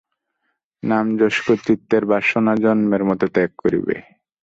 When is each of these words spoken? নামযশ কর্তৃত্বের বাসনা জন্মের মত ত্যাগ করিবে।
নামযশ 0.83 1.35
কর্তৃত্বের 1.45 2.03
বাসনা 2.11 2.53
জন্মের 2.63 3.01
মত 3.09 3.21
ত্যাগ 3.33 3.51
করিবে। 3.61 3.95